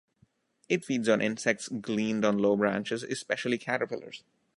[0.67, 4.23] It feeds on insects gleaned on low branches, especially caterpillars.